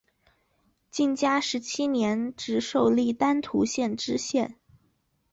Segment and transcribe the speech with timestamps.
[0.91, 4.55] 嘉靖十七年授直隶丹徒县知县。